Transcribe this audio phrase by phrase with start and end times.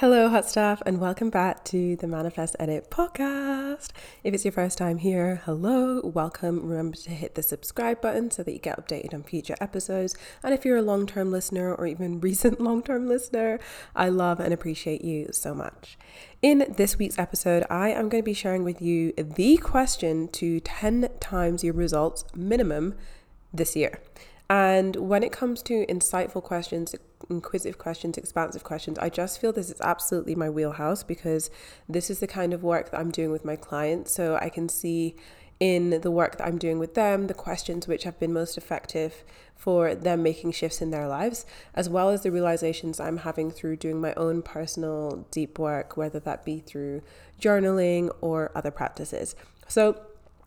[0.00, 3.90] Hello, hot stuff, and welcome back to the Manifest Edit podcast.
[4.24, 6.66] If it's your first time here, hello, welcome.
[6.66, 10.16] Remember to hit the subscribe button so that you get updated on future episodes.
[10.42, 13.60] And if you're a long term listener or even recent long term listener,
[13.94, 15.98] I love and appreciate you so much.
[16.40, 20.60] In this week's episode, I am going to be sharing with you the question to
[20.60, 22.94] 10 times your results minimum
[23.52, 24.00] this year.
[24.48, 26.94] And when it comes to insightful questions,
[27.28, 31.50] inquisitive questions, expansive questions, I just feel this is absolutely my wheelhouse because
[31.88, 34.12] this is the kind of work that I'm doing with my clients.
[34.12, 35.16] So I can see
[35.58, 39.24] in the work that I'm doing with them, the questions which have been most effective
[39.54, 43.76] for them making shifts in their lives, as well as the realizations I'm having through
[43.76, 47.02] doing my own personal deep work, whether that be through
[47.38, 49.36] journaling or other practices.
[49.68, 50.00] So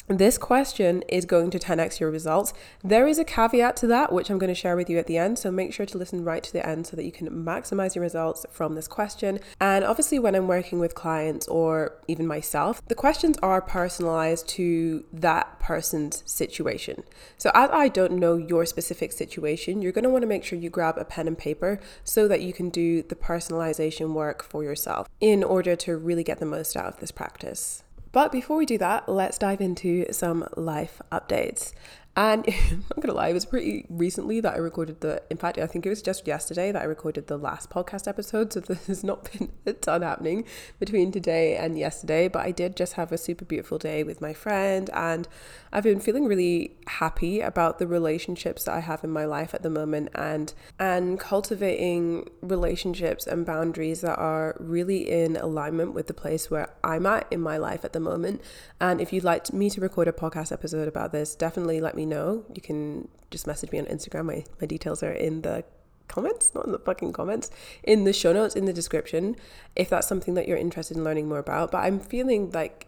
[0.07, 2.53] this question is going to 10x your results.
[2.83, 5.17] There is a caveat to that, which I'm going to share with you at the
[5.17, 5.39] end.
[5.39, 8.01] So make sure to listen right to the end so that you can maximize your
[8.01, 9.39] results from this question.
[9.61, 15.05] And obviously, when I'm working with clients or even myself, the questions are personalized to
[15.13, 17.03] that person's situation.
[17.37, 20.59] So, as I don't know your specific situation, you're going to want to make sure
[20.59, 24.63] you grab a pen and paper so that you can do the personalization work for
[24.63, 27.83] yourself in order to really get the most out of this practice.
[28.13, 31.73] But before we do that, let's dive into some life updates.
[32.15, 35.23] And I'm not gonna lie, it was pretty recently that I recorded the.
[35.29, 38.53] In fact, I think it was just yesterday that I recorded the last podcast episode.
[38.53, 40.45] So there's not been a ton happening
[40.79, 42.27] between today and yesterday.
[42.27, 45.27] But I did just have a super beautiful day with my friend, and
[45.71, 49.63] I've been feeling really happy about the relationships that I have in my life at
[49.63, 56.13] the moment, and and cultivating relationships and boundaries that are really in alignment with the
[56.13, 58.41] place where I'm at in my life at the moment.
[58.79, 62.02] And if you'd like me to record a podcast episode about this, definitely let me
[62.03, 62.45] me know.
[62.53, 64.25] You can just message me on Instagram.
[64.25, 65.63] My, my details are in the
[66.07, 67.49] comments, not in the fucking comments,
[67.83, 69.35] in the show notes, in the description,
[69.75, 71.71] if that's something that you're interested in learning more about.
[71.71, 72.87] But I'm feeling like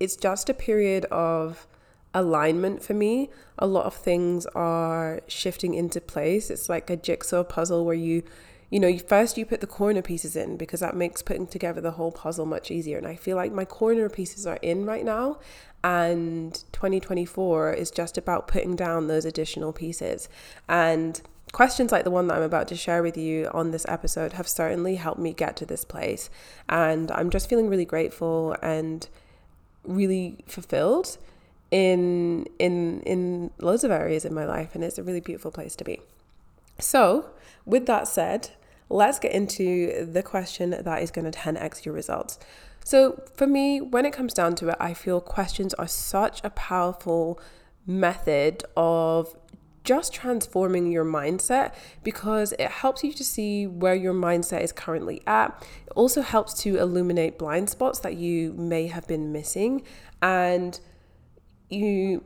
[0.00, 1.66] it's just a period of
[2.14, 3.30] alignment for me.
[3.58, 6.50] A lot of things are shifting into place.
[6.50, 8.22] It's like a jigsaw puzzle where you
[8.70, 11.92] you know, first you put the corner pieces in because that makes putting together the
[11.92, 12.98] whole puzzle much easier.
[12.98, 15.38] And I feel like my corner pieces are in right now,
[15.82, 20.28] and 2024 is just about putting down those additional pieces.
[20.68, 21.20] And
[21.52, 24.46] questions like the one that I'm about to share with you on this episode have
[24.46, 26.28] certainly helped me get to this place.
[26.68, 29.08] And I'm just feeling really grateful and
[29.84, 31.16] really fulfilled
[31.70, 35.76] in in in loads of areas in my life and it's a really beautiful place
[35.76, 36.00] to be.
[36.78, 37.30] So,
[37.66, 38.50] with that said,
[38.88, 42.38] let's get into the question that is going to 10x your results.
[42.84, 46.50] So, for me, when it comes down to it, I feel questions are such a
[46.50, 47.38] powerful
[47.86, 49.34] method of
[49.84, 51.72] just transforming your mindset
[52.04, 55.66] because it helps you to see where your mindset is currently at.
[55.86, 59.82] It also helps to illuminate blind spots that you may have been missing
[60.20, 60.78] and
[61.70, 62.24] you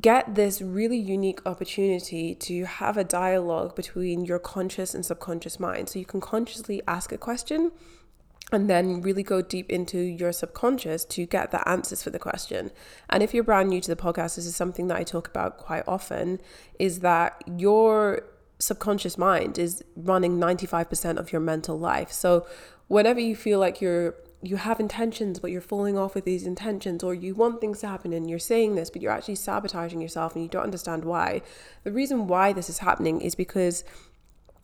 [0.00, 5.88] get this really unique opportunity to have a dialogue between your conscious and subconscious mind.
[5.88, 7.72] So you can consciously ask a question
[8.52, 12.70] and then really go deep into your subconscious to get the answers for the question.
[13.10, 15.56] And if you're brand new to the podcast, this is something that I talk about
[15.56, 16.40] quite often
[16.78, 18.22] is that your
[18.58, 22.12] subconscious mind is running 95% of your mental life.
[22.12, 22.46] So
[22.86, 24.14] whenever you feel like you're
[24.46, 27.88] you have intentions, but you're falling off with these intentions, or you want things to
[27.88, 31.42] happen and you're saying this, but you're actually sabotaging yourself and you don't understand why.
[31.84, 33.84] The reason why this is happening is because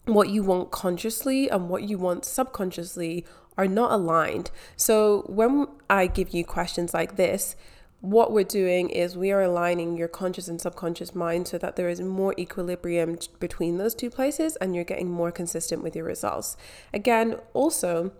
[0.05, 3.25] what you want consciously and what you want subconsciously
[3.57, 4.51] are not aligned.
[4.77, 7.55] So when I give you questions like this,
[8.01, 11.89] what we're doing is we are aligning your conscious and subconscious mind so that there
[11.89, 16.57] is more equilibrium between those two places and you're getting more consistent with your results.
[16.93, 18.13] Again, also,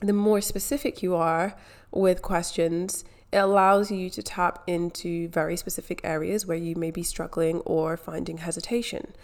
[0.00, 1.56] the more specific you are
[1.90, 7.02] with questions, it allows you to tap into very specific areas where you may be
[7.02, 9.14] struggling or finding hesitation.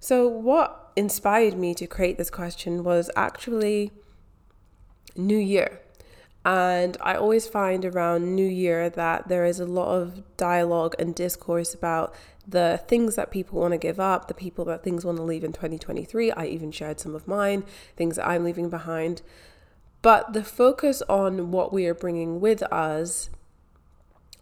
[0.00, 3.90] So, what inspired me to create this question was actually
[5.16, 5.80] New Year.
[6.44, 11.14] And I always find around New Year that there is a lot of dialogue and
[11.14, 12.14] discourse about
[12.46, 15.44] the things that people want to give up, the people that things want to leave
[15.44, 16.30] in 2023.
[16.30, 17.64] I even shared some of mine,
[17.96, 19.20] things that I'm leaving behind.
[20.02, 23.30] But the focus on what we are bringing with us,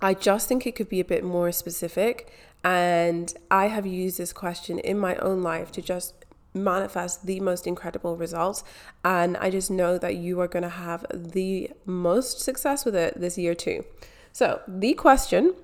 [0.01, 2.31] I just think it could be a bit more specific.
[2.63, 6.15] And I have used this question in my own life to just
[6.53, 8.65] manifest the most incredible results.
[9.05, 13.21] And I just know that you are going to have the most success with it
[13.21, 13.85] this year, too.
[14.33, 15.55] So, the question,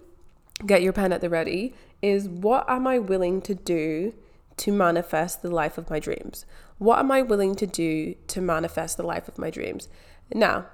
[0.65, 4.15] get your pen at the ready, is what am I willing to do
[4.59, 6.47] to manifest the life of my dreams?
[6.83, 9.89] What am I willing to do to manifest the life of my dreams?
[10.35, 10.67] Now,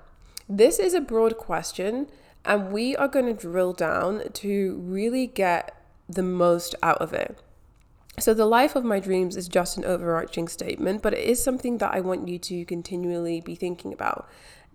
[0.49, 2.07] this is a broad question,
[2.47, 5.77] and we are going to drill down to really get
[6.09, 7.39] the most out of it.
[8.19, 11.77] So, the life of my dreams is just an overarching statement, but it is something
[11.77, 14.27] that I want you to continually be thinking about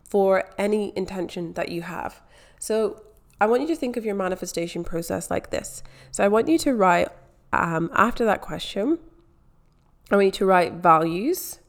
[0.03, 2.21] for any intention that you have.
[2.59, 3.01] So,
[3.41, 5.81] I want you to think of your manifestation process like this.
[6.11, 7.09] So, I want you to write
[7.51, 8.99] um, after that question,
[10.15, 11.59] Want you to write values,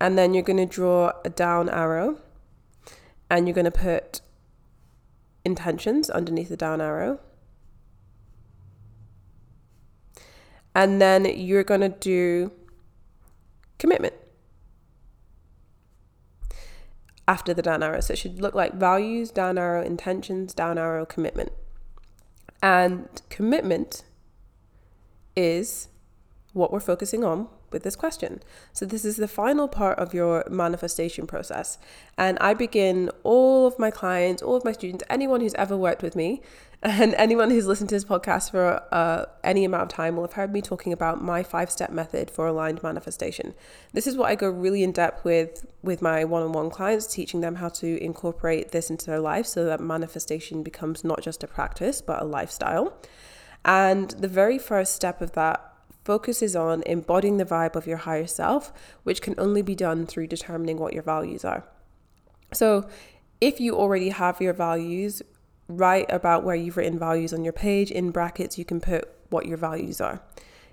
[0.00, 2.18] and then you're going to draw a down arrow,
[3.28, 4.20] and you're going to put
[5.44, 7.20] intentions underneath the down arrow
[10.78, 12.52] And then you're going to do
[13.80, 14.14] commitment
[17.26, 17.98] after the down arrow.
[17.98, 21.50] So it should look like values, down arrow, intentions, down arrow, commitment.
[22.62, 24.04] And commitment
[25.34, 25.88] is
[26.58, 28.42] what we're focusing on with this question.
[28.72, 31.78] So, this is the final part of your manifestation process.
[32.18, 36.02] And I begin all of my clients, all of my students, anyone who's ever worked
[36.02, 36.42] with me,
[36.82, 40.34] and anyone who's listened to this podcast for uh, any amount of time will have
[40.34, 43.52] heard me talking about my five step method for aligned manifestation.
[43.92, 47.06] This is what I go really in depth with with my one on one clients,
[47.06, 51.42] teaching them how to incorporate this into their life so that manifestation becomes not just
[51.42, 52.96] a practice but a lifestyle.
[53.64, 55.67] And the very first step of that
[56.08, 58.72] focuses on embodying the vibe of your higher self,
[59.02, 61.64] which can only be done through determining what your values are.
[62.50, 62.88] So,
[63.42, 65.20] if you already have your values,
[65.68, 67.90] write about where you've written values on your page.
[67.90, 70.22] In brackets, you can put what your values are.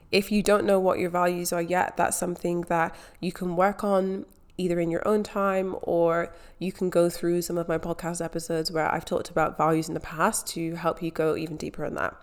[0.09, 3.83] If you don't know what your values are yet, that's something that you can work
[3.83, 4.25] on
[4.57, 8.71] either in your own time or you can go through some of my podcast episodes
[8.71, 11.95] where I've talked about values in the past to help you go even deeper on
[11.95, 12.15] that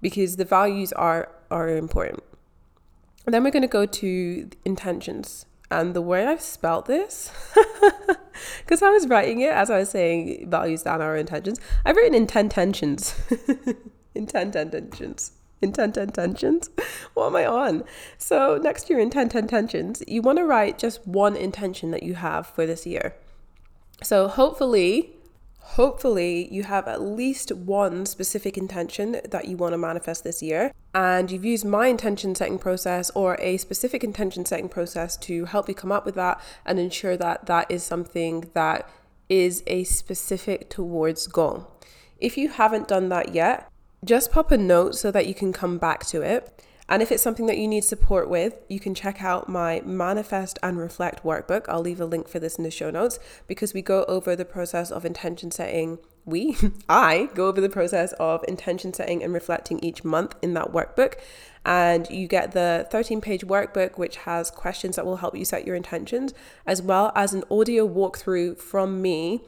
[0.00, 2.22] because the values are are important.
[3.24, 5.46] And then we're going to go to intentions.
[5.70, 7.32] And the way I've spelt this,
[8.58, 12.14] because I was writing it as I was saying values down our intentions, I've written
[12.14, 12.56] intent
[14.14, 15.32] intent intentions.
[15.62, 16.70] Intent intentions.
[17.14, 17.84] What am I on?
[18.18, 22.48] So next year, intent intentions, you want to write just one intention that you have
[22.48, 23.14] for this year.
[24.02, 25.14] So hopefully
[25.62, 30.72] hopefully you have at least one specific intention that you want to manifest this year
[30.94, 35.68] and you've used my intention setting process or a specific intention setting process to help
[35.68, 38.88] you come up with that and ensure that that is something that
[39.28, 41.66] is a specific towards goal.
[42.18, 43.70] If you haven't done that yet,
[44.04, 46.62] just pop a note so that you can come back to it.
[46.88, 50.58] And if it's something that you need support with, you can check out my Manifest
[50.62, 51.66] and Reflect workbook.
[51.68, 54.44] I'll leave a link for this in the show notes because we go over the
[54.44, 55.98] process of intention setting.
[56.24, 56.56] We,
[56.88, 61.14] I go over the process of intention setting and reflecting each month in that workbook.
[61.64, 65.66] And you get the 13 page workbook, which has questions that will help you set
[65.66, 66.34] your intentions,
[66.66, 69.42] as well as an audio walkthrough from me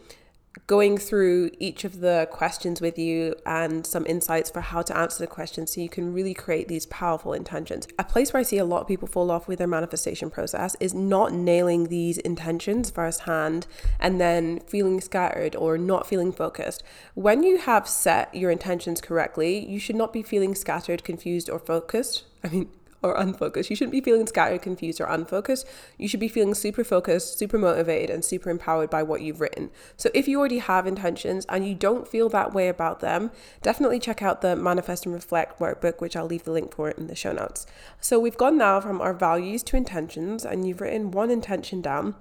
[0.66, 5.18] going through each of the questions with you and some insights for how to answer
[5.18, 7.86] the questions so you can really create these powerful intentions.
[7.98, 10.76] A place where I see a lot of people fall off with their manifestation process
[10.80, 13.66] is not nailing these intentions firsthand
[13.98, 16.82] and then feeling scattered or not feeling focused.
[17.14, 21.58] When you have set your intentions correctly, you should not be feeling scattered, confused, or
[21.58, 22.24] focused.
[22.42, 22.70] I mean,
[23.04, 23.68] or unfocused.
[23.68, 25.66] You shouldn't be feeling scattered, confused, or unfocused.
[25.98, 29.70] You should be feeling super focused, super motivated, and super empowered by what you've written.
[29.96, 33.30] So if you already have intentions and you don't feel that way about them,
[33.62, 37.06] definitely check out the Manifest and Reflect workbook, which I'll leave the link for in
[37.06, 37.66] the show notes.
[38.00, 42.14] So we've gone now from our values to intentions, and you've written one intention down.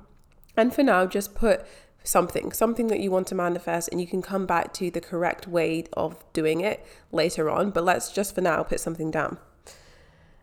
[0.58, 1.66] And for now, just put
[2.04, 5.48] something, something that you want to manifest, and you can come back to the correct
[5.48, 7.72] way of doing it later on.
[7.72, 9.38] But let's just for now put something down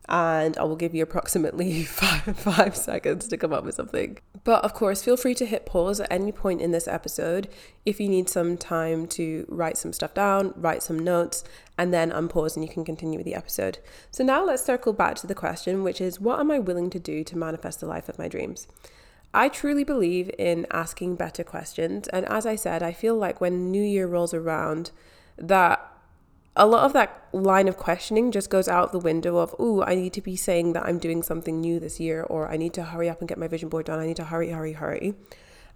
[0.09, 4.19] and I will give you approximately five, five seconds to come up with something.
[4.43, 7.49] But of course, feel free to hit pause at any point in this episode
[7.85, 11.45] if you need some time to write some stuff down, write some notes,
[11.79, 13.79] and then unpause and you can continue with the episode.
[14.11, 16.99] So now let's circle back to the question, which is what am I willing to
[16.99, 18.67] do to manifest the life of my dreams?
[19.33, 22.09] I truly believe in asking better questions.
[22.09, 24.91] And as I said, I feel like when New Year rolls around,
[25.37, 25.87] that
[26.57, 29.95] a lot of that line of questioning just goes out the window of, oh, I
[29.95, 32.83] need to be saying that I'm doing something new this year, or I need to
[32.83, 34.01] hurry up and get my vision board done.
[34.01, 35.15] I need to hurry, hurry, hurry.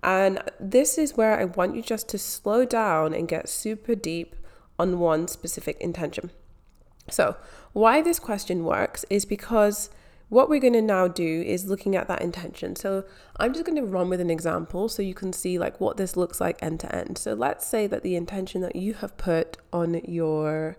[0.02, 4.36] And this is where I want you just to slow down and get super deep
[4.78, 6.30] on one specific intention.
[7.08, 7.36] So,
[7.72, 9.90] why this question works is because
[10.34, 12.74] what we're going to now do is looking at that intention.
[12.74, 13.04] So,
[13.36, 16.16] I'm just going to run with an example so you can see like what this
[16.16, 17.18] looks like end to end.
[17.18, 20.76] So, let's say that the intention that you have put on your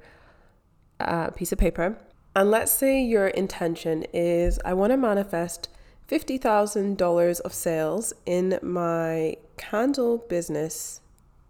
[0.99, 1.97] uh, piece of paper,
[2.35, 5.69] and let's say your intention is I want to manifest
[6.09, 10.99] $50,000 of sales in my candle business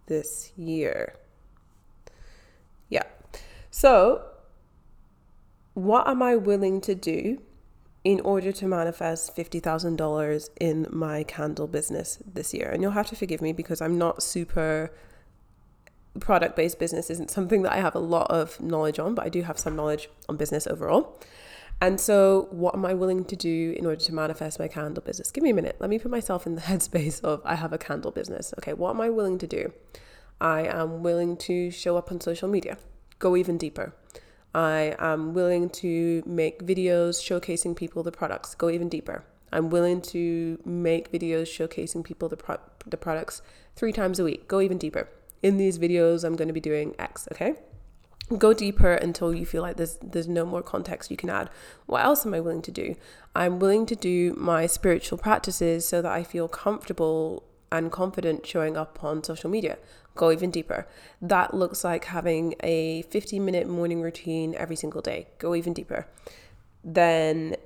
[0.06, 1.14] this year.
[2.88, 3.02] Yeah.
[3.72, 4.22] So,
[5.74, 7.40] what am I willing to do
[8.06, 12.70] in order to manifest $50,000 in my candle business this year?
[12.70, 14.92] And you'll have to forgive me because I'm not super
[16.20, 19.28] product based business isn't something that I have a lot of knowledge on, but I
[19.28, 21.20] do have some knowledge on business overall.
[21.80, 25.32] And so, what am I willing to do in order to manifest my candle business?
[25.32, 25.74] Give me a minute.
[25.80, 28.54] Let me put myself in the headspace of I have a candle business.
[28.58, 29.72] Okay, what am I willing to do?
[30.40, 32.78] I am willing to show up on social media,
[33.18, 33.94] go even deeper.
[34.56, 39.22] I am willing to make videos showcasing people the products, go even deeper.
[39.52, 43.42] I'm willing to make videos showcasing people the, pro- the products
[43.74, 45.10] three times a week, go even deeper.
[45.42, 47.56] In these videos, I'm going to be doing X, okay?
[48.38, 51.48] go deeper until you feel like there's there's no more context you can add
[51.86, 52.96] what else am i willing to do
[53.36, 58.76] i'm willing to do my spiritual practices so that i feel comfortable and confident showing
[58.76, 59.78] up on social media.
[60.14, 60.86] Go even deeper.
[61.20, 65.28] That looks like having a 15 minute morning routine every single day.
[65.38, 66.06] Go even deeper.
[66.82, 67.56] Then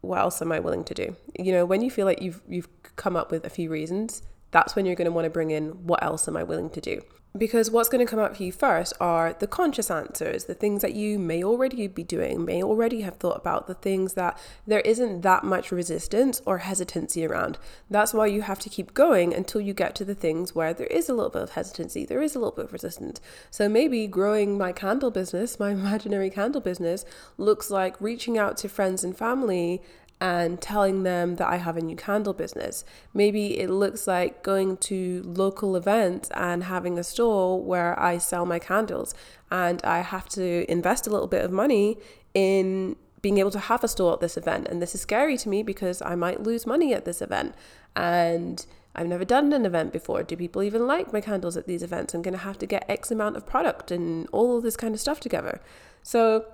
[0.00, 1.14] what else am i willing to do?
[1.38, 4.74] You know when you feel like you've you've come up with a few reasons that's
[4.74, 7.00] when you're going to want to bring in what else am i willing to do
[7.36, 10.82] because what's going to come up for you first are the conscious answers, the things
[10.82, 14.80] that you may already be doing, may already have thought about, the things that there
[14.80, 17.56] isn't that much resistance or hesitancy around.
[17.88, 20.88] That's why you have to keep going until you get to the things where there
[20.88, 23.20] is a little bit of hesitancy, there is a little bit of resistance.
[23.50, 27.04] So maybe growing my candle business, my imaginary candle business,
[27.38, 29.82] looks like reaching out to friends and family
[30.20, 32.84] and telling them that I have a new candle business.
[33.14, 38.44] Maybe it looks like going to local events and having a store where I sell
[38.44, 39.14] my candles,
[39.50, 41.96] and I have to invest a little bit of money
[42.34, 44.68] in being able to have a store at this event.
[44.68, 47.54] And this is scary to me because I might lose money at this event.
[47.94, 50.22] And I've never done an event before.
[50.22, 52.14] Do people even like my candles at these events?
[52.14, 54.94] I'm going to have to get X amount of product and all of this kind
[54.94, 55.60] of stuff together.
[56.02, 56.46] So,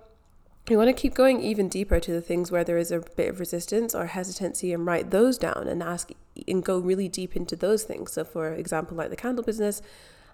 [0.71, 3.29] you want to keep going even deeper to the things where there is a bit
[3.29, 6.11] of resistance or hesitancy and write those down and ask
[6.49, 8.13] and go really deep into those things.
[8.13, 9.81] So, for example, like the candle business,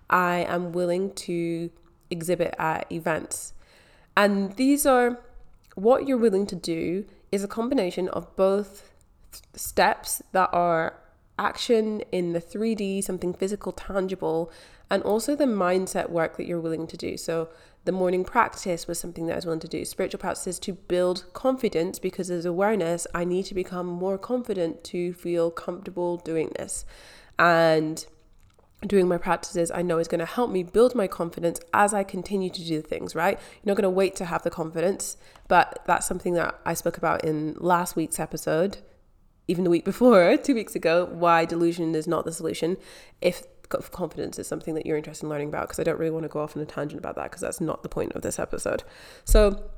[0.09, 1.71] I am willing to
[2.11, 3.53] exhibit at events.
[4.17, 5.21] And these are
[5.75, 8.93] what you're willing to do is a combination of both
[9.55, 10.95] steps that are
[11.39, 14.53] action in the 3D, something physical, tangible,
[14.91, 17.17] and also the mindset work that you're willing to do.
[17.17, 17.49] So,
[17.85, 19.85] the morning practice was something that I was willing to do.
[19.85, 23.07] Spiritual practices to build confidence because there's awareness.
[23.15, 26.85] I need to become more confident to feel comfortable doing this.
[27.39, 28.07] And
[28.87, 32.05] doing my practices, I know is going to help me build my confidence as I
[32.05, 33.39] continue to do the things, right?
[33.63, 35.17] You're not going to wait to have the confidence,
[35.49, 38.79] but that's something that I spoke about in last week's episode,
[39.49, 42.77] even the week before, two weeks ago, why delusion is not the solution.
[43.21, 43.45] If
[43.91, 46.29] confidence is something that you're interested in learning about because I don't really want to
[46.29, 48.85] go off on a tangent about that because that's not the point of this episode.
[49.25, 49.71] So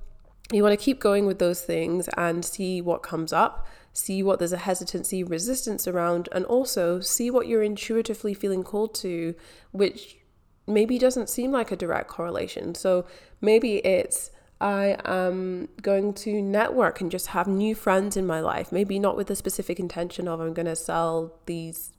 [0.52, 4.38] you want to keep going with those things and see what comes up, see what
[4.38, 9.34] there's a hesitancy, resistance around, and also see what you're intuitively feeling called to,
[9.72, 10.18] which
[10.66, 12.74] maybe doesn't seem like a direct correlation.
[12.74, 13.06] So
[13.40, 18.70] maybe it's I am going to network and just have new friends in my life.
[18.70, 21.92] Maybe not with the specific intention of I'm going to sell these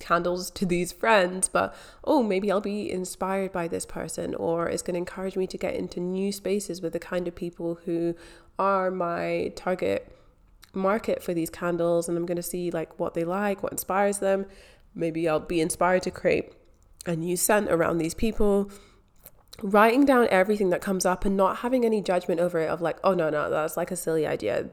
[0.00, 1.74] candles to these friends, but
[2.04, 5.58] oh, maybe I'll be inspired by this person, or it's going to encourage me to
[5.58, 8.14] get into new spaces with the kind of people who
[8.58, 10.12] are my target
[10.74, 14.18] market for these candles, and I'm going to see like what they like, what inspires
[14.18, 14.46] them.
[14.94, 16.52] Maybe I'll be inspired to create
[17.06, 18.70] a new scent around these people
[19.62, 22.96] writing down everything that comes up and not having any judgment over it of like
[23.02, 24.68] oh no no that's like a silly idea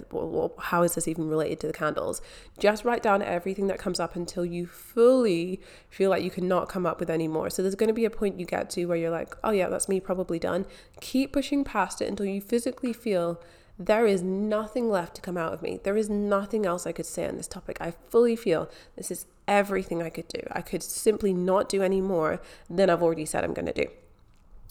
[0.59, 2.21] how is this even related to the candles
[2.59, 6.85] just write down everything that comes up until you fully feel like you cannot come
[6.85, 8.97] up with any more so there's going to be a point you get to where
[8.97, 10.65] you're like oh yeah that's me probably done
[11.01, 13.41] keep pushing past it until you physically feel
[13.77, 15.81] there is nothing left to come out of me.
[15.83, 17.77] There is nothing else I could say on this topic.
[17.81, 20.39] I fully feel this is everything I could do.
[20.49, 23.87] I could simply not do any more than I've already said I'm going to do.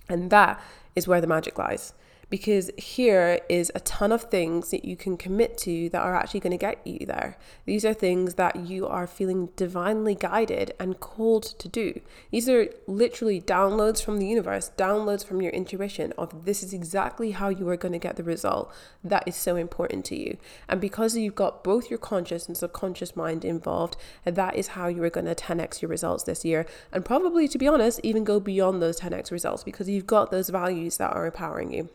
[0.09, 0.61] And that
[0.95, 1.93] is where the magic lies
[2.31, 6.41] because here is a ton of things that you can commit to that are actually
[6.41, 7.37] going to get you there.
[7.65, 12.01] These are things that you are feeling divinely guided and called to do.
[12.31, 17.33] These are literally downloads from the universe, downloads from your intuition of this is exactly
[17.33, 20.37] how you are going to get the result that is so important to you.
[20.69, 25.03] And because you've got both your conscious and subconscious mind involved, that is how you
[25.03, 26.67] are going to 10x your results this year.
[26.93, 30.49] And probably, to be honest, even go beyond those 10x results because you've got those
[30.49, 31.89] values that are empowering you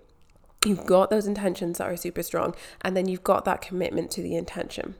[0.65, 4.21] you've got those intentions that are super strong, and then you've got that commitment to
[4.21, 4.95] the intention.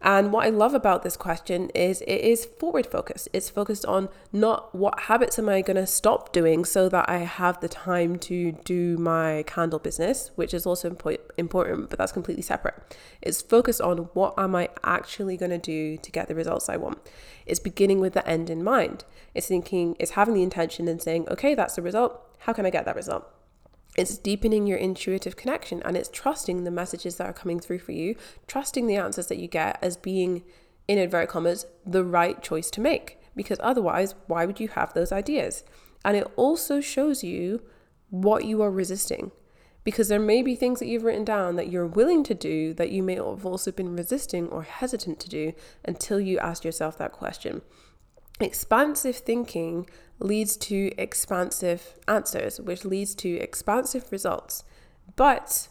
[0.00, 3.28] And what I love about this question is it is forward focused.
[3.32, 7.18] It's focused on not what habits am I going to stop doing so that I
[7.18, 10.96] have the time to do my candle business, which is also
[11.36, 12.96] important, but that's completely separate.
[13.20, 16.76] It's focused on what am I actually going to do to get the results I
[16.76, 16.98] want.
[17.44, 19.04] It's beginning with the end in mind.
[19.34, 22.20] It's thinking, it's having the intention and saying, okay, that's the result.
[22.40, 23.28] How can I get that result?
[23.98, 27.90] It's deepening your intuitive connection and it's trusting the messages that are coming through for
[27.90, 28.14] you,
[28.46, 30.44] trusting the answers that you get as being,
[30.86, 33.18] in inverted commas, the right choice to make.
[33.34, 35.64] Because otherwise, why would you have those ideas?
[36.04, 37.60] And it also shows you
[38.10, 39.32] what you are resisting.
[39.82, 42.92] Because there may be things that you've written down that you're willing to do that
[42.92, 47.10] you may have also been resisting or hesitant to do until you asked yourself that
[47.10, 47.62] question.
[48.38, 49.88] Expansive thinking
[50.20, 54.64] leads to expansive answers, which leads to expansive results.
[55.16, 55.68] But,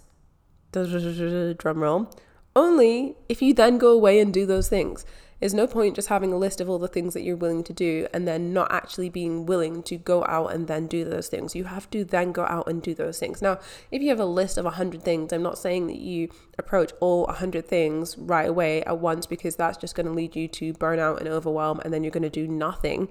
[0.72, 2.12] drum roll,
[2.56, 5.06] only if you then go away and do those things.
[5.40, 7.74] There's no point just having a list of all the things that you're willing to
[7.74, 11.54] do and then not actually being willing to go out and then do those things.
[11.56, 13.40] You have to then go out and do those things.
[13.40, 13.60] Now,
[13.92, 17.26] if you have a list of 100 things, I'm not saying that you approach all
[17.26, 21.20] 100 things right away at once because that's just going to lead you to burnout
[21.20, 23.08] and overwhelm and then you're going to do nothing.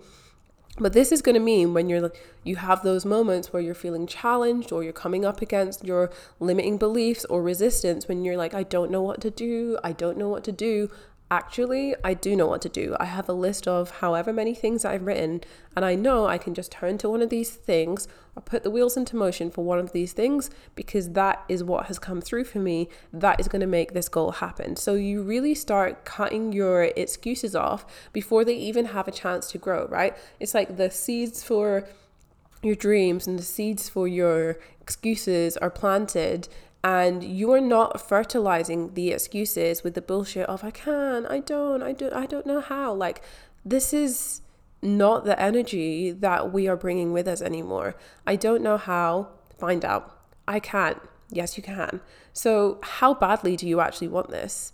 [0.78, 2.12] But this is going to mean when you're
[2.44, 6.76] you have those moments where you're feeling challenged or you're coming up against your limiting
[6.76, 10.28] beliefs or resistance when you're like I don't know what to do, I don't know
[10.28, 10.90] what to do
[11.30, 12.96] actually, I do know what to do.
[13.00, 15.42] I have a list of however many things I've written,
[15.74, 18.70] and I know I can just turn to one of these things or put the
[18.70, 22.44] wheels into motion for one of these things because that is what has come through
[22.44, 22.88] for me.
[23.12, 24.76] That is going to make this goal happen.
[24.76, 29.58] So you really start cutting your excuses off before they even have a chance to
[29.58, 30.16] grow, right?
[30.38, 31.88] It's like the seeds for
[32.62, 36.48] your dreams and the seeds for your excuses are planted
[36.84, 41.82] and you are not fertilizing the excuses with the bullshit of I can, I don't,
[41.82, 42.92] I don't, I don't know how.
[42.92, 43.22] Like
[43.64, 44.42] this is
[44.82, 47.96] not the energy that we are bringing with us anymore.
[48.26, 49.28] I don't know how.
[49.58, 50.18] Find out.
[50.46, 51.00] I can.
[51.30, 52.00] Yes, you can.
[52.32, 54.72] So, how badly do you actually want this?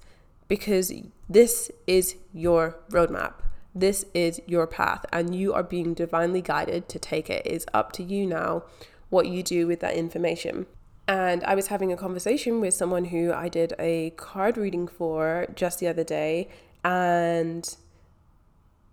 [0.49, 0.93] Because
[1.29, 3.35] this is your roadmap.
[3.75, 7.47] This is your path, and you are being divinely guided to take it.
[7.47, 8.65] It's up to you now
[9.09, 10.67] what you do with that information.
[11.09, 15.47] And I was having a conversation with someone who I did a card reading for
[15.55, 16.49] just the other day,
[16.85, 17.77] and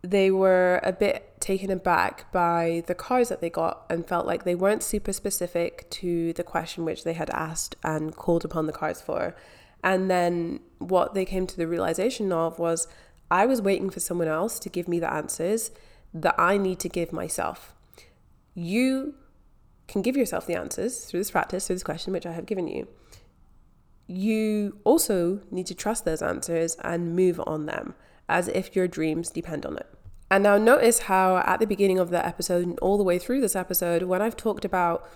[0.02, 4.44] they were a bit taken aback by the cards that they got and felt like
[4.44, 8.74] they weren't super specific to the question which they had asked and called upon the
[8.74, 9.36] cards for.
[9.84, 12.88] And then what they came to the realization of was
[13.30, 15.72] I was waiting for someone else to give me the answers
[16.14, 17.74] that I need to give myself.
[18.54, 19.16] You
[19.90, 22.68] can give yourself the answers through this practice, through this question, which I have given
[22.68, 22.88] you,
[24.08, 27.96] you also need to trust those answers and move on them
[28.28, 29.88] as if your dreams depend on it.
[30.32, 33.42] And now notice how at the beginning of the episode and all the way through
[33.42, 35.10] this episode, when I've talked about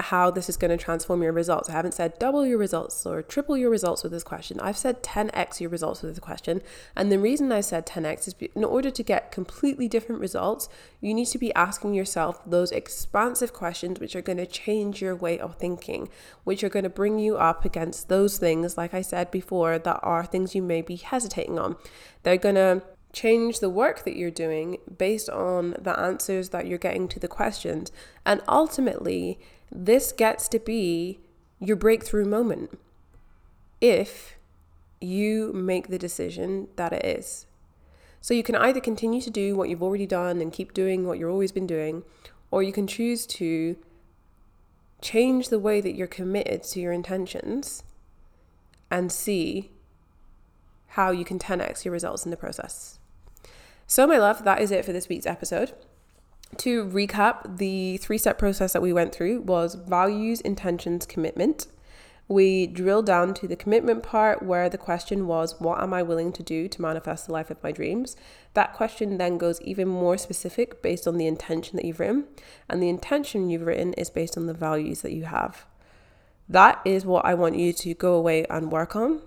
[0.00, 1.68] how this is going to transform your results.
[1.68, 4.58] I haven't said double your results or triple your results with this question.
[4.60, 6.62] I've said 10x your results with this question.
[6.96, 10.68] And the reason I said 10x is in order to get completely different results,
[11.00, 15.14] you need to be asking yourself those expansive questions which are going to change your
[15.14, 16.08] way of thinking,
[16.42, 20.00] which are going to bring you up against those things, like I said before, that
[20.02, 21.76] are things you may be hesitating on.
[22.24, 26.78] They're going to change the work that you're doing based on the answers that you're
[26.78, 27.90] getting to the questions.
[28.26, 29.38] And ultimately,
[29.70, 31.20] this gets to be
[31.60, 32.78] your breakthrough moment
[33.80, 34.36] if
[35.00, 37.46] you make the decision that it is.
[38.20, 41.18] So you can either continue to do what you've already done and keep doing what
[41.18, 42.02] you've always been doing,
[42.50, 43.76] or you can choose to
[45.00, 47.84] change the way that you're committed to your intentions
[48.90, 49.70] and see
[50.88, 52.98] how you can 10x your results in the process.
[53.86, 55.72] So, my love, that is it for this week's episode
[56.56, 61.66] to recap, the three step process that we went through was values, intentions, commitment.
[62.26, 66.32] We drilled down to the commitment part where the question was, What am I willing
[66.32, 68.16] to do to manifest the life of my dreams?
[68.54, 72.24] That question then goes even more specific based on the intention that you've written.
[72.68, 75.64] And the intention you've written is based on the values that you have.
[76.48, 79.22] That is what I want you to go away and work on.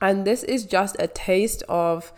[0.00, 2.12] And this is just a taste of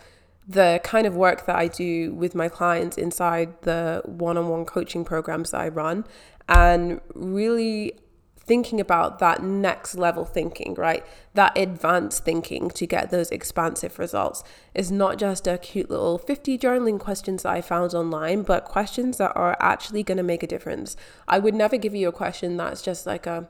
[0.49, 4.65] the kind of work that I do with my clients inside the one on one
[4.65, 6.05] coaching programs that I run.
[6.47, 7.93] And really
[8.35, 11.05] thinking about that next level thinking, right?
[11.35, 16.57] That advanced thinking to get those expansive results is not just a cute little 50
[16.57, 20.47] journaling questions that I found online, but questions that are actually going to make a
[20.47, 20.95] difference.
[21.27, 23.47] I would never give you a question that's just like a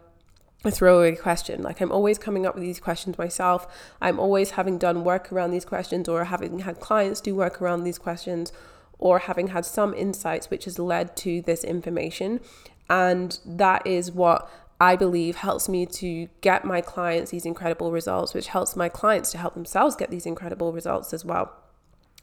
[0.66, 1.62] a throwaway question.
[1.62, 3.68] Like I'm always coming up with these questions myself.
[4.02, 7.84] I'm always having done work around these questions or having had clients do work around
[7.84, 8.52] these questions
[8.98, 12.42] or having had some insights which has led to this information.
[12.90, 18.34] And that is what I believe helps me to get my clients these incredible results,
[18.34, 21.54] which helps my clients to help themselves get these incredible results as well.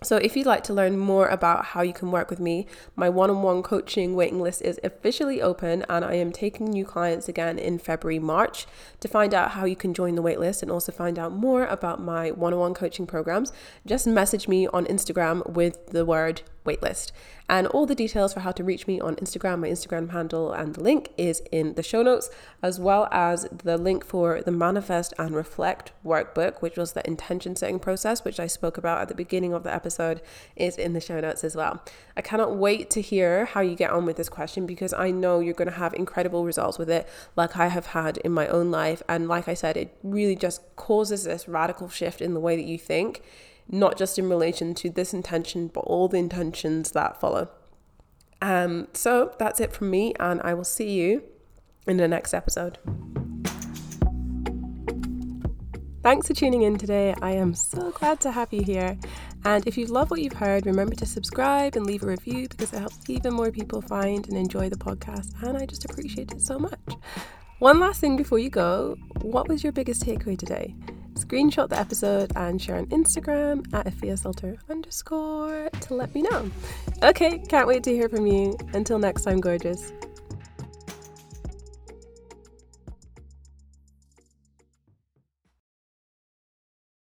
[0.02, 3.08] So, if you'd like to learn more about how you can work with me, my
[3.08, 7.30] one on one coaching waiting list is officially open and I am taking new clients
[7.30, 8.66] again in February, March.
[9.00, 12.02] To find out how you can join the waitlist and also find out more about
[12.02, 13.54] my one on one coaching programs,
[13.86, 17.12] just message me on Instagram with the word waitlist.
[17.48, 20.74] And all the details for how to reach me on Instagram, my Instagram handle, and
[20.74, 22.28] the link is in the show notes,
[22.60, 27.54] as well as the link for the Manifest and Reflect workbook, which was the intention
[27.54, 30.22] setting process, which I spoke about at the beginning of the episode,
[30.56, 31.84] is in the show notes as well.
[32.16, 35.38] I cannot wait to hear how you get on with this question because I know
[35.38, 38.72] you're going to have incredible results with it, like I have had in my own
[38.72, 39.02] life.
[39.08, 42.64] And like I said, it really just causes this radical shift in the way that
[42.64, 43.22] you think
[43.68, 47.48] not just in relation to this intention, but all the intentions that follow.
[48.42, 51.22] Um, so that's it from me, and I will see you
[51.86, 52.78] in the next episode.
[56.02, 57.14] Thanks for tuning in today.
[57.20, 58.96] I am so glad to have you here.
[59.44, 62.72] And if you love what you've heard, remember to subscribe and leave a review because
[62.72, 65.32] it helps even more people find and enjoy the podcast.
[65.42, 66.78] And I just appreciate it so much.
[67.58, 70.74] One last thing before you go what was your biggest takeaway today?
[71.16, 76.50] Screenshot the episode and share on Instagram at Sulter underscore to let me know.
[77.02, 78.56] Okay, can't wait to hear from you.
[78.74, 79.92] Until next time, gorgeous.